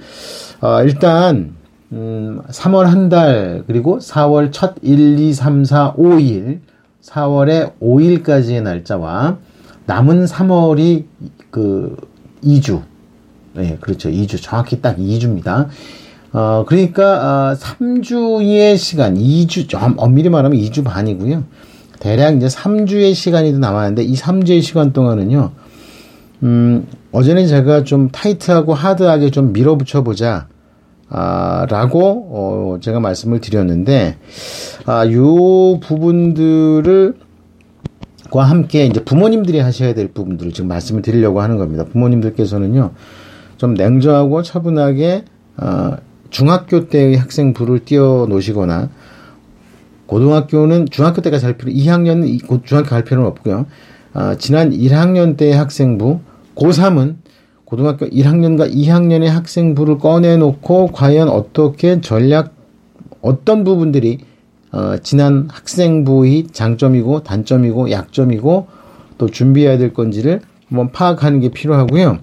어, 0.61 0.83
일단, 0.83 1.55
음, 1.93 2.43
3월 2.51 2.85
한 2.85 3.09
달, 3.09 3.65
그리고 3.67 3.99
4월 3.99 4.51
첫 4.53 4.75
1, 4.83 5.19
2, 5.19 5.33
3, 5.33 5.65
4, 5.65 5.95
5일, 5.95 6.61
4월의 7.03 7.73
5일까지의 7.81 8.63
날짜와 8.63 9.39
남은 9.87 10.27
3월이 10.27 11.05
그 11.51 11.97
2주. 12.45 12.83
네, 13.55 13.79
그렇죠. 13.81 14.11
2주. 14.11 14.43
정확히 14.43 14.83
딱 14.83 14.99
2주입니다. 14.99 15.69
어, 16.33 16.67
그러니까, 16.69 17.53
어, 17.53 17.55
3주의 17.55 18.77
시간, 18.77 19.15
2주, 19.17 19.71
좀 19.71 19.95
엄밀히 19.97 20.29
말하면 20.29 20.59
2주 20.59 20.85
반이고요. 20.85 21.45
대략 22.01 22.37
이제 22.37 22.47
3주의 22.47 23.15
시간이 23.15 23.53
남았는데 23.53 24.03
이 24.03 24.15
3주의 24.15 24.63
시간 24.63 24.93
동안은요. 24.93 25.53
음, 26.45 26.87
어제는 27.13 27.47
제가 27.47 27.85
좀 27.85 28.11
타이트하고 28.11 28.75
하드하게 28.75 29.31
좀 29.31 29.53
밀어붙여 29.53 30.03
보자. 30.03 30.47
아, 31.11 31.67
라고, 31.71 32.29
어, 32.31 32.81
제가 32.81 33.01
말씀을 33.01 33.41
드렸는데, 33.41 34.19
아, 34.85 35.11
요 35.11 35.81
부분들을, 35.81 37.15
과 38.31 38.45
함께 38.45 38.85
이제 38.85 39.03
부모님들이 39.03 39.59
하셔야 39.59 39.95
될 39.95 40.09
부분들을 40.09 40.53
지금 40.53 40.69
말씀을 40.69 41.01
드리려고 41.01 41.41
하는 41.41 41.57
겁니다. 41.57 41.87
부모님들께서는요, 41.91 42.91
좀 43.57 43.73
냉정하고 43.73 44.43
차분하게, 44.43 45.25
어, 45.57 45.97
중학교 46.29 46.89
때의 46.89 47.17
학생 47.17 47.55
부를 47.55 47.87
띄워 47.87 48.27
놓으시거나, 48.27 48.91
고등학교는 50.09 50.87
중학교 50.91 51.23
때까지 51.23 51.45
할 51.45 51.57
필요, 51.57 51.71
2학년은 51.71 52.47
곧 52.47 52.63
중학교 52.65 52.89
갈 52.89 53.05
필요는 53.05 53.29
없고요. 53.29 53.67
아, 54.15 54.37
지난 54.37 54.71
1학년 54.73 55.37
때 55.37 55.53
학생부, 55.53 56.19
고3은 56.57 57.17
고등학교 57.65 58.07
1학년과 58.07 58.73
2학년의 58.73 59.27
학생부를 59.27 59.99
꺼내놓고 59.99 60.89
과연 60.89 61.29
어떻게 61.29 62.01
전략, 62.01 62.55
어떤 63.21 63.63
부분들이 63.63 64.19
어, 64.73 64.97
지난 65.03 65.49
학생부의 65.51 66.49
장점이고 66.53 67.23
단점이고 67.23 67.91
약점이고 67.91 68.67
또 69.19 69.27
준비해야 69.27 69.77
될 69.77 69.93
건지를 69.93 70.41
한번 70.69 70.91
파악하는 70.93 71.41
게 71.41 71.51
필요하고요. 71.51 72.19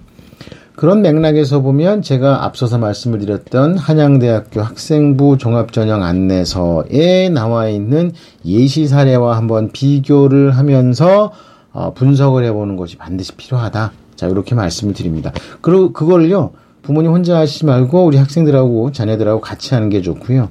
그런 0.76 1.00
맥락에서 1.00 1.62
보면 1.62 2.02
제가 2.02 2.44
앞서서 2.44 2.76
말씀을 2.76 3.18
드렸던 3.18 3.78
한양대학교 3.78 4.60
학생부 4.60 5.38
종합전형 5.38 6.02
안내서에 6.02 7.30
나와 7.30 7.68
있는 7.68 8.12
예시 8.44 8.86
사례와 8.86 9.38
한번 9.38 9.72
비교를 9.72 10.50
하면서 10.50 11.32
어, 11.72 11.94
분석을 11.94 12.44
해보는 12.44 12.76
것이 12.76 12.96
반드시 12.96 13.32
필요하다. 13.32 13.92
자, 14.16 14.26
이렇게 14.26 14.54
말씀을 14.54 14.92
드립니다. 14.92 15.32
그리고 15.62 15.92
그거를요, 15.94 16.52
부모님 16.82 17.10
혼자 17.10 17.38
하시지 17.38 17.64
말고 17.64 18.04
우리 18.04 18.18
학생들하고 18.18 18.92
자녀들하고 18.92 19.40
같이 19.40 19.72
하는 19.72 19.88
게 19.88 20.02
좋고요. 20.02 20.50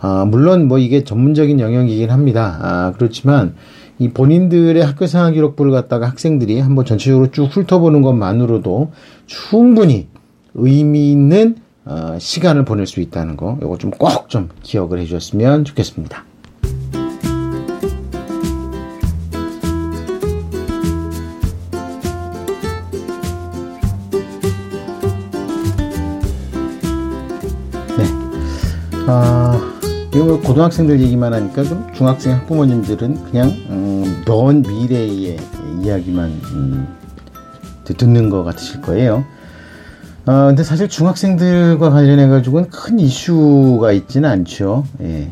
아, 0.00 0.26
물론 0.28 0.68
뭐 0.68 0.78
이게 0.78 1.02
전문적인 1.02 1.60
영역이긴 1.60 2.10
합니다. 2.10 2.58
아, 2.60 2.92
그렇지만 2.94 3.54
이 3.98 4.10
본인들의 4.10 4.82
학교 4.84 5.06
생활 5.06 5.32
기록부를 5.32 5.72
갖다가 5.72 6.06
학생들이 6.08 6.60
한번 6.60 6.84
전체적으로 6.84 7.30
쭉 7.30 7.44
훑어보는 7.44 8.02
것만으로도 8.02 8.92
충분히 9.26 10.08
의미 10.54 11.12
있는 11.12 11.56
어, 11.84 12.16
시간을 12.18 12.64
보낼 12.64 12.86
수 12.86 13.00
있다는 13.00 13.36
거, 13.36 13.58
이거 13.62 13.78
좀 13.78 13.90
꼭좀 13.90 14.48
좀 14.48 14.48
기억을 14.62 14.98
해주셨으면 15.00 15.64
좋겠습니다. 15.64 16.24
네. 27.96 28.04
아, 29.06 29.60
이거 30.12 30.40
고등학생들 30.40 31.00
얘기만 31.00 31.32
하니까 31.34 31.62
좀 31.62 31.86
중학생 31.92 32.32
학부모님들은 32.32 33.24
그냥 33.30 33.48
음, 33.68 34.24
먼 34.26 34.62
미래의 34.62 35.36
이야기만 35.82 36.40
음, 36.52 37.05
듣는 37.94 38.30
것 38.30 38.44
같으실 38.44 38.80
거예요. 38.80 39.24
어, 40.26 40.46
근데 40.48 40.64
사실 40.64 40.88
중학생들과 40.88 41.90
관련해 41.90 42.26
가지고는 42.26 42.68
큰 42.70 42.98
이슈가 42.98 43.92
있지는 43.92 44.28
않죠. 44.28 44.84
예. 45.02 45.28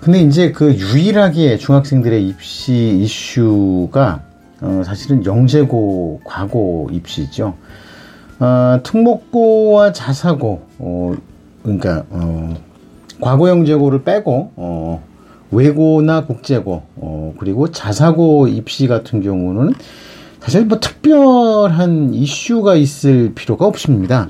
근데 0.00 0.20
이제 0.20 0.50
그 0.52 0.74
유일하게 0.74 1.58
중학생들의 1.58 2.26
입시 2.28 2.98
이슈가 3.02 4.22
어, 4.60 4.82
사실은 4.84 5.24
영재고 5.24 6.20
과고 6.24 6.88
입시죠. 6.92 7.54
어, 8.38 8.80
특목고와 8.82 9.92
자사고 9.92 10.62
어, 10.78 11.14
그러니까 11.62 12.04
어, 12.10 12.54
과거 13.20 13.48
영재고를 13.48 14.02
빼고 14.02 14.52
어, 14.56 15.02
외고나 15.52 16.26
국제고 16.26 16.82
어, 16.96 17.34
그리고 17.38 17.70
자사고 17.70 18.48
입시 18.48 18.88
같은 18.88 19.22
경우는 19.22 19.72
사실 20.42 20.66
뭐 20.66 20.80
특별한 20.80 22.14
이슈가 22.14 22.74
있을 22.74 23.32
필요가 23.32 23.64
없습니다. 23.66 24.28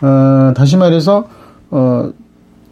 어, 0.00 0.54
다시 0.54 0.76
말해서 0.76 1.28
어, 1.70 2.12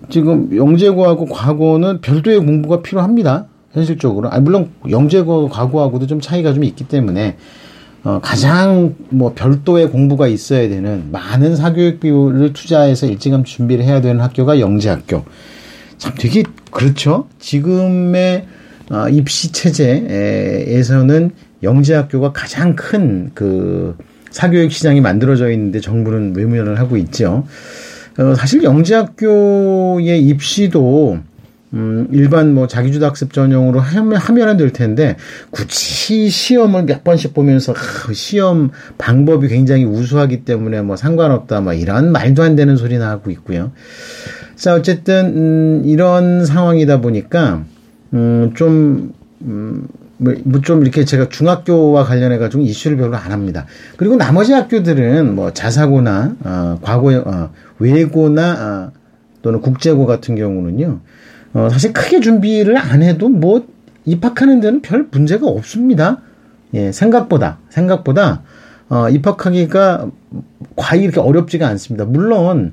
지금 0.09 0.57
영재고하고 0.57 1.27
과거는 1.27 2.01
별도의 2.01 2.39
공부가 2.39 2.81
필요합니다. 2.81 3.47
현실적으로. 3.73 4.31
아, 4.31 4.39
물론 4.39 4.71
영재고 4.89 5.49
과거하고도 5.49 6.07
좀 6.07 6.21
차이가 6.21 6.53
좀 6.55 6.63
있기 6.63 6.87
때문에 6.87 7.37
어, 8.05 8.21
가장 8.23 8.95
뭐 9.09 9.33
별도의 9.35 9.91
공부가 9.91 10.29
있어야 10.29 10.69
되는 10.69 11.09
많은 11.11 11.57
사교육 11.57 11.99
비율을 11.99 12.53
투자해서 12.53 13.07
일찌감치 13.07 13.53
준비를 13.53 13.85
해야 13.85 14.01
되는 14.01 14.21
학교가 14.21 14.61
영재학교. 14.61 15.25
참 15.99 16.13
되게 16.17 16.45
그렇죠. 16.71 17.27
지금의 17.41 18.47
어, 18.93 19.09
입시 19.09 19.51
체제에서는 19.51 21.33
영재학교가 21.63 22.33
가장 22.33 22.75
큰 22.77 23.31
그 23.35 23.97
사교육 24.31 24.73
시장이 24.73 25.01
만들어져 25.01 25.51
있는데 25.51 25.81
정부는 25.81 26.35
외면을 26.37 26.79
하고 26.79 26.97
있죠. 26.97 27.45
어, 28.19 28.35
사실 28.35 28.63
영재학교의 28.63 30.25
입시도 30.27 31.19
음, 31.73 32.09
일반 32.11 32.53
뭐 32.53 32.67
자기주도 32.67 33.07
학습 33.07 33.33
전용으로 33.33 33.79
하면, 33.79 34.17
하면은 34.17 34.57
될 34.57 34.73
텐데, 34.73 35.17
굳이 35.51 36.29
시험을 36.29 36.83
몇 36.83 37.05
번씩 37.05 37.33
보면서, 37.33 37.73
아, 37.73 38.13
시험 38.13 38.73
방법이 38.99 39.47
굉장히 39.47 39.85
우수하기 39.85 40.45
때문에 40.45 40.83
뭐 40.83 40.97
상관없다, 40.97 41.61
뭐 41.61 41.73
이런 41.73 42.11
말도 42.11 42.43
안 42.43 42.57
되는 42.57 42.77
소리나 42.77 43.09
하고 43.09 43.31
있고요. 43.31 43.71
자, 44.57 44.75
어쨌든, 44.75 45.27
음, 45.37 45.83
이런 45.85 46.45
상황이다 46.45 47.01
보니까, 47.01 47.63
음, 48.15 48.51
좀, 48.57 49.13
음, 49.43 49.87
뭐, 50.21 50.35
뭐좀 50.45 50.83
이렇게 50.83 51.05
제가 51.05 51.31
중학교와 51.31 52.05
관련해 52.05 52.37
가지고 52.39 52.63
이슈를 52.63 52.99
별로 52.99 53.17
안 53.17 53.33
합니다. 53.33 53.67
그리고 53.97 54.17
나머지 54.17 54.53
학교들은 54.53 55.35
뭐 55.35 55.53
자사고나, 55.53 56.37
어, 56.45 56.79
과거, 56.83 57.17
어, 57.17 57.51
외고나, 57.79 58.53
어, 58.53 58.93
또는 59.41 59.63
국제고 59.63 60.05
같은 60.05 60.37
경우는요, 60.37 61.01
어, 61.55 61.69
사실 61.71 61.95
크게 61.95 62.21
준비를 62.21 62.77
안 62.77 63.03
해도 63.03 63.31
뭐 63.31 63.67
입학하는 64.05 64.61
데는 64.61 64.83
별 64.83 65.09
문제가 65.11 65.47
없습니다. 65.47 66.21
예, 66.75 66.93
생각보다, 66.93 67.59
생각보다, 67.71 68.43
어, 68.91 69.09
입학하기가 69.09 70.11
과히 70.77 71.03
이렇게 71.03 71.19
어렵지가 71.21 71.67
않습니다. 71.67 72.05
물론, 72.05 72.73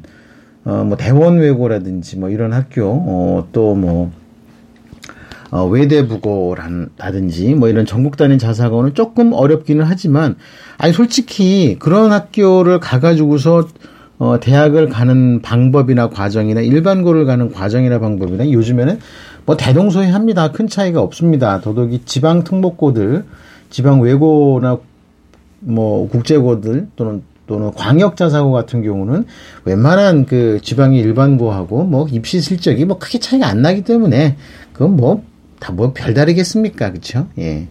어, 0.66 0.84
뭐 0.84 0.98
대원 0.98 1.38
외고라든지 1.38 2.18
뭐 2.18 2.30
이런 2.30 2.52
학교, 2.52 2.84
어, 2.86 3.48
또 3.54 3.74
뭐, 3.74 4.12
어, 5.50 5.66
외대부고라든지 5.66 7.56
뭐 7.56 7.70
이런 7.70 7.86
전국 7.86 8.18
단위 8.18 8.38
자사고는 8.38 8.94
조금 8.94 9.34
어렵기는 9.34 9.84
하지만 9.86 10.36
아니 10.78 10.94
솔직히 10.94 11.78
그런 11.80 12.12
학교를 12.12 12.80
가가지고서 12.80 13.68
어, 14.20 14.40
대학을 14.40 14.90
가는 14.90 15.42
방법이나 15.42 16.10
과정이나 16.10 16.62
일반고를 16.62 17.26
가는 17.26 17.52
과정이나 17.52 18.00
방법이나 18.00 18.52
요즘에는 18.52 19.00
뭐 19.46 19.56
대동소이합니다. 19.56 20.52
큰 20.52 20.68
차이가 20.68 21.02
없습니다. 21.02 21.62
더더욱이 21.62 22.02
지방 22.06 22.44
특목고들, 22.44 23.24
지방 23.70 24.02
외고나 24.02 24.80
뭐 25.60 26.10
국제고들 26.10 26.88
또는 26.96 27.24
또는 27.48 27.72
광역자사고 27.74 28.52
같은 28.52 28.84
경우는 28.84 29.26
웬만한 29.64 30.26
그 30.26 30.60
지방의 30.62 31.00
일반고하고 31.00 31.86
뭐 31.86 32.08
입시 32.12 32.42
실적이 32.42 32.84
뭐 32.84 33.00
크게 33.00 33.20
차이가 33.20 33.48
안 33.48 33.62
나기 33.62 33.84
때문에 33.84 34.36
그건 34.74 34.98
뭐 34.98 35.24
다 35.60 35.74
뭐 35.74 35.93
별다르겠습니까? 35.93 36.91
그쵸? 36.91 37.28
예. 37.39 37.67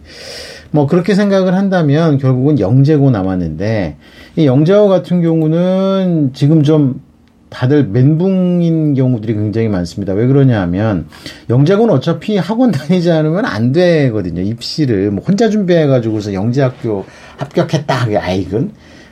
뭐 0.71 0.87
그렇게 0.87 1.15
생각을 1.15 1.53
한다면 1.55 2.17
결국은 2.17 2.59
영재고 2.59 3.11
남았는데 3.11 3.97
이 4.35 4.45
영재고 4.45 4.87
같은 4.87 5.21
경우는 5.21 6.31
지금 6.33 6.63
좀 6.63 7.01
다들 7.49 7.85
멘붕인 7.87 8.93
경우들이 8.93 9.33
굉장히 9.33 9.69
많습니다. 9.69 10.11
왜 10.11 10.27
그러냐 10.27 10.59
하면, 10.63 11.07
영재고는 11.49 11.93
어차피 11.93 12.35
학원 12.35 12.71
다니지 12.71 13.09
않으면 13.09 13.45
안 13.45 13.71
되거든요. 13.71 14.41
입시를. 14.41 15.11
뭐 15.11 15.23
혼자 15.25 15.49
준비해 15.49 15.87
가지고서 15.87 16.33
영재학교 16.33 17.05
합격했다. 17.37 18.07
아이건. 18.19 18.71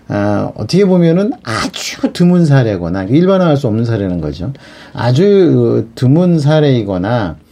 아, 0.09 0.51
어떻게 0.55 0.85
보면은 0.85 1.31
아주 1.43 2.11
드문 2.13 2.45
사례거나 2.45 3.05
일반화할 3.05 3.55
수 3.57 3.67
없는 3.67 3.85
사례는 3.85 4.19
거죠. 4.21 4.51
아주 4.93 5.88
드문 5.95 6.38
사례이거나 6.38 7.38
아, 7.39 7.44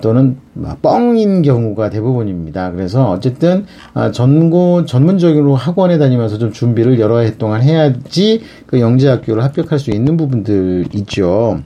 또는 0.00 0.38
뻥인 0.80 1.42
경우가 1.42 1.90
대부분입니다. 1.90 2.70
그래서 2.70 3.10
어쨌든 3.10 3.66
아, 3.92 4.10
전고 4.10 4.86
전문적으로 4.86 5.54
학원에 5.54 5.98
다니면서 5.98 6.38
좀 6.38 6.52
준비를 6.52 6.98
여러 6.98 7.18
해 7.18 7.36
동안 7.36 7.62
해야지 7.62 8.40
그 8.66 8.80
영재학교를 8.80 9.44
합격할 9.44 9.78
수 9.78 9.90
있는 9.90 10.16
부분들 10.16 10.86
있죠. 10.94 11.60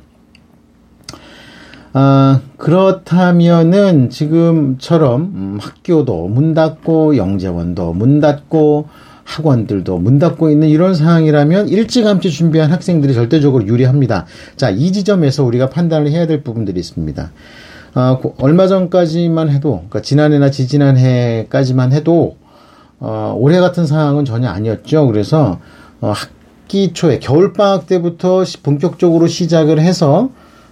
아, 1.93 2.41
그렇다면은 2.57 4.11
지금처럼 4.11 5.21
음, 5.23 5.59
학교도 5.61 6.27
문 6.27 6.55
닫고 6.55 7.17
영재원도 7.17 7.93
문 7.93 8.21
닫고 8.21 8.89
학원들도 9.23 9.99
문 9.99 10.19
닫고 10.19 10.51
있는 10.51 10.69
이런 10.69 10.95
상황이라면 10.95 11.69
일찌감치 11.69 12.31
준비한 12.31 12.73
학생들이 12.73 13.15
절대적으로 13.15 13.67
유리합니다. 13.67 14.27
자, 14.57 14.71
이 14.71 14.91
지점에서 14.91 15.45
우리가 15.45 15.69
판단을 15.69 16.11
해야 16.11 16.27
될 16.27 16.43
부분들이 16.43 16.81
있습니다. 16.81 17.31
어, 17.99 18.21
얼마 18.39 18.69
전까지만 18.69 19.51
해도, 19.51 19.79
그러니까 19.89 20.03
지난해나 20.03 20.53
지지난해까지만 20.53 21.93
해도, 21.93 22.37
어, 23.01 23.35
올해 23.37 23.59
같은 23.59 23.87
상황은 23.87 24.25
전혀 24.25 24.49
아니었죠. 24.49 25.09
그래서, 25.09 25.59
어, 26.01 26.13
학기 26.15 26.93
초에, 26.93 27.19
겨울방학 27.19 27.89
때부터 27.89 28.45
본격적으로 28.63 29.27
시작을 29.27 29.81
해서, 29.81 30.31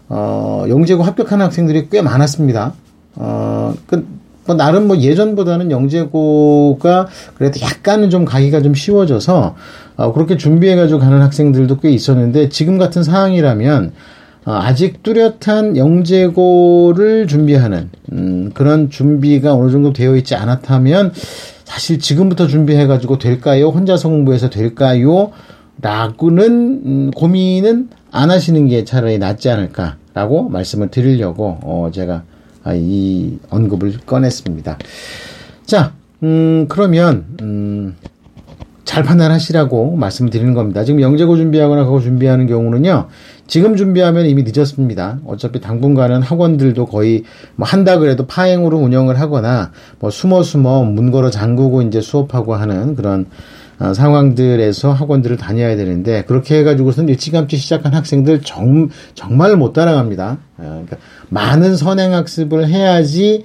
어, 0.08 0.66
영재고 0.68 1.02
합격하는 1.02 1.46
학생들이 1.46 1.88
꽤 1.90 2.00
많았습니다. 2.00 2.74
어, 3.16 3.74
그, 3.88 4.06
뭐 4.46 4.54
나름 4.54 4.86
뭐 4.86 4.96
예전보다는 4.96 5.72
영재고가 5.72 7.08
그래도 7.34 7.60
약간은 7.60 8.10
좀 8.10 8.24
가기가 8.24 8.62
좀 8.62 8.74
쉬워져서 8.74 9.56
어, 9.96 10.12
그렇게 10.12 10.36
준비해가지고 10.36 11.00
가는 11.00 11.20
학생들도 11.20 11.80
꽤 11.80 11.90
있었는데 11.90 12.48
지금 12.50 12.78
같은 12.78 13.02
상황이라면 13.02 13.86
어, 13.86 13.92
아직 14.54 15.02
뚜렷한 15.02 15.76
영재고를 15.76 17.26
준비하는 17.26 17.90
음, 18.12 18.50
그런 18.54 18.90
준비가 18.90 19.54
어느 19.54 19.70
정도 19.70 19.92
되어 19.92 20.16
있지 20.16 20.36
않았다면 20.36 21.12
사실 21.64 21.98
지금부터 21.98 22.46
준비해가지고 22.46 23.18
될까요? 23.18 23.68
혼자서 23.68 24.08
공부해서 24.08 24.48
될까요? 24.48 25.32
라고는 25.82 26.82
음, 26.86 27.10
고민은 27.10 27.88
안 28.12 28.30
하시는 28.30 28.68
게 28.68 28.84
차라리 28.84 29.18
낫지 29.18 29.50
않을까라고 29.50 30.48
말씀을 30.48 30.88
드리려고 30.90 31.58
어, 31.62 31.90
제가 31.92 32.22
아, 32.62 32.72
이 32.74 33.38
언급을 33.50 33.98
꺼냈습니다. 34.06 34.78
자, 35.66 35.92
음, 36.22 36.66
그러면 36.68 37.26
음, 37.42 37.96
잘 38.84 39.02
판단하시라고 39.02 39.96
말씀드리는 39.96 40.54
겁니다. 40.54 40.84
지금 40.84 41.00
영재고 41.00 41.36
준비하거나 41.36 41.84
그거 41.84 42.00
준비하는 42.00 42.46
경우는요. 42.46 43.08
지금 43.46 43.76
준비하면 43.76 44.26
이미 44.26 44.42
늦었습니다. 44.42 45.20
어차피 45.24 45.60
당분간은 45.60 46.22
학원들도 46.22 46.86
거의 46.86 47.24
뭐 47.54 47.66
한다 47.66 47.98
그래도 47.98 48.26
파행으로 48.26 48.78
운영을 48.78 49.20
하거나 49.20 49.72
뭐 49.98 50.10
숨어 50.10 50.42
숨어 50.42 50.84
문 50.84 51.10
걸어 51.10 51.30
잠그고 51.30 51.82
이제 51.82 52.00
수업하고 52.00 52.54
하는 52.54 52.94
그런 52.94 53.26
어, 53.78 53.92
상황들에서 53.92 54.92
학원들을 54.92 55.36
다녀야 55.36 55.76
되는데 55.76 56.24
그렇게 56.24 56.58
해가지고서는 56.58 57.10
일찌감치 57.10 57.58
시작한 57.58 57.92
학생들 57.94 58.40
정, 58.40 58.88
정말 59.14 59.54
못 59.56 59.74
따라갑니다. 59.74 60.38
어, 60.56 60.62
그러니까 60.86 60.96
많은 61.28 61.76
선행 61.76 62.14
학습을 62.14 62.68
해야지 62.68 63.44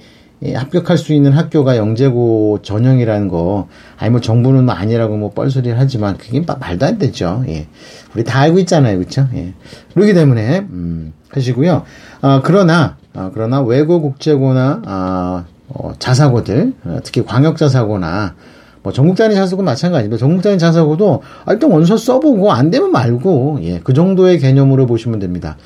합격할 0.54 0.98
수 0.98 1.12
있는 1.12 1.32
학교가 1.32 1.76
영재고 1.76 2.60
전형이라는 2.62 3.28
거, 3.28 3.68
아니 3.96 4.10
뭐 4.10 4.20
정부는 4.20 4.64
뭐 4.64 4.74
아니라고 4.74 5.16
뭐 5.16 5.30
뻘소리를 5.30 5.78
하지만 5.78 6.16
그게 6.18 6.40
말도 6.40 6.84
안 6.84 6.98
되죠. 6.98 7.44
예. 7.48 7.68
우리 8.14 8.24
다 8.24 8.40
알고 8.40 8.58
있잖아요, 8.60 8.98
그렇죠? 8.98 9.28
예. 9.34 9.54
그렇기 9.94 10.14
때문에 10.14 10.66
음, 10.70 11.12
하시고요. 11.28 11.84
아, 12.22 12.40
그러나 12.42 12.96
아, 13.14 13.30
그러나 13.32 13.62
외고 13.62 14.00
국제고나 14.00 14.82
아, 14.84 15.44
어, 15.68 15.92
자사고들, 15.98 16.72
어, 16.84 16.98
특히 17.04 17.24
광역 17.24 17.56
자사고나 17.56 18.34
뭐 18.82 18.92
전국 18.92 19.16
단위 19.16 19.34
자사고 19.34 19.62
마찬가지입니다. 19.62 20.18
전국 20.18 20.42
단위 20.42 20.58
자사고도 20.58 21.22
아, 21.44 21.52
일단 21.52 21.70
원서 21.70 21.96
써보고 21.96 22.52
안 22.52 22.70
되면 22.70 22.90
말고 22.90 23.60
예, 23.62 23.80
그 23.84 23.94
정도의 23.94 24.38
개념으로 24.38 24.86
보시면 24.86 25.20
됩니다. 25.20 25.56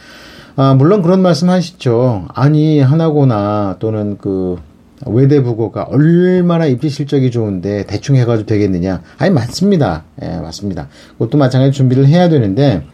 아, 0.58 0.72
물론 0.72 1.02
그런 1.02 1.20
말씀 1.20 1.50
하시죠. 1.50 2.28
아니, 2.32 2.80
하나고나 2.80 3.76
또는 3.78 4.16
그 4.18 4.56
외대부고가 5.04 5.82
얼마나 5.82 6.64
입시 6.64 6.88
실적이 6.88 7.30
좋은데 7.30 7.84
대충 7.84 8.16
해가지고 8.16 8.46
되겠느냐. 8.46 9.02
아니, 9.18 9.30
맞습니다. 9.34 10.04
예, 10.22 10.38
맞습니다. 10.38 10.88
그것도 11.18 11.36
마찬가지 11.36 11.72
준비를 11.72 12.06
해야 12.06 12.30
되는데 12.30 12.86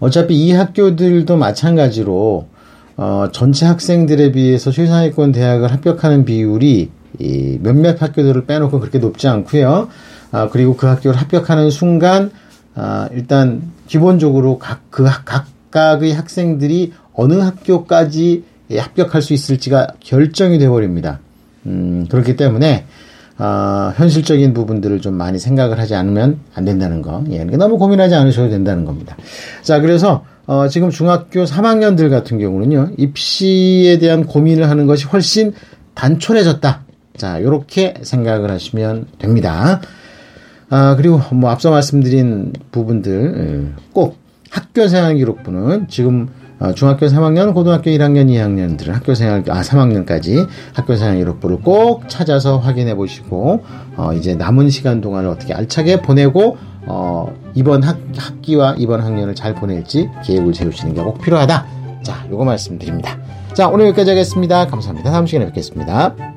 어차피 0.00 0.34
이 0.34 0.52
학교들도 0.52 1.36
마찬가지로 1.36 2.46
어, 2.96 3.28
전체 3.30 3.66
학생들에 3.66 4.32
비해서 4.32 4.70
최상위권 4.70 5.32
대학을 5.32 5.70
합격하는 5.72 6.24
비율이 6.24 6.90
이 7.18 7.58
몇몇 7.62 8.00
학교들을 8.00 8.46
빼놓고 8.46 8.80
그렇게 8.80 8.98
높지 8.98 9.28
않고요. 9.28 9.88
아, 10.32 10.48
그리고 10.48 10.74
그 10.74 10.86
학교를 10.86 11.20
합격하는 11.20 11.68
순간 11.68 12.30
아, 12.74 13.10
일단 13.12 13.62
기본적으로 13.86 14.58
각그각 14.58 15.26
각 15.26 15.53
각의 15.74 16.14
학생들이 16.14 16.92
어느 17.14 17.34
학교까지 17.34 18.44
합격할 18.70 19.22
수 19.22 19.34
있을지가 19.34 19.88
결정이 19.98 20.58
되어버립니다. 20.58 21.18
음, 21.66 22.06
그렇기 22.08 22.36
때문에 22.36 22.84
어, 23.38 23.92
현실적인 23.96 24.54
부분들을 24.54 25.00
좀 25.00 25.14
많이 25.14 25.40
생각을 25.40 25.80
하지 25.80 25.96
않으면 25.96 26.38
안 26.54 26.64
된다는 26.64 27.02
거. 27.02 27.24
예, 27.30 27.38
그러니까 27.38 27.56
너무 27.56 27.78
고민하지 27.78 28.14
않으셔도 28.14 28.50
된다는 28.50 28.84
겁니다. 28.84 29.16
자, 29.62 29.80
그래서 29.80 30.24
어, 30.46 30.68
지금 30.68 30.90
중학교 30.90 31.42
3학년들 31.42 32.08
같은 32.08 32.38
경우는요, 32.38 32.90
입시에 32.96 33.98
대한 33.98 34.26
고민을 34.26 34.70
하는 34.70 34.86
것이 34.86 35.06
훨씬 35.06 35.54
단촐해졌다. 35.94 36.84
자, 37.16 37.42
요렇게 37.42 37.94
생각을 38.02 38.48
하시면 38.52 39.06
됩니다. 39.18 39.80
아, 40.70 40.94
그리고 40.96 41.20
뭐 41.32 41.50
앞서 41.50 41.70
말씀드린 41.70 42.52
부분들 42.70 43.74
꼭 43.92 44.23
학교 44.54 44.86
생활 44.86 45.16
기록부는 45.16 45.88
지금 45.88 46.28
어, 46.60 46.72
중학교 46.72 47.06
3학년, 47.06 47.52
고등학교 47.52 47.90
1학년, 47.90 48.28
2학년들은 48.28 48.92
학교 48.92 49.14
생활, 49.14 49.42
아, 49.48 49.60
3학년까지 49.62 50.46
학교 50.72 50.94
생활 50.94 51.16
기록부를 51.16 51.58
꼭 51.62 52.08
찾아서 52.08 52.58
확인해 52.58 52.94
보시고, 52.94 53.64
어, 53.96 54.12
이제 54.12 54.36
남은 54.36 54.70
시간 54.70 55.00
동안을 55.00 55.28
어떻게 55.28 55.52
알차게 55.52 56.02
보내고, 56.02 56.56
어, 56.86 57.34
이번 57.54 57.82
학, 57.82 57.98
학기와 58.16 58.76
이번 58.78 59.00
학년을 59.00 59.34
잘 59.34 59.54
보낼지 59.56 60.08
계획을 60.24 60.54
세우시는 60.54 60.94
게 60.94 61.02
꼭 61.02 61.20
필요하다. 61.20 61.66
자, 62.04 62.24
요거 62.30 62.44
말씀드립니다. 62.44 63.18
자, 63.52 63.68
오늘 63.68 63.86
여기까지 63.86 64.10
하겠습니다. 64.10 64.68
감사합니다. 64.68 65.10
다음 65.10 65.26
시간에 65.26 65.46
뵙겠습니다. 65.46 66.33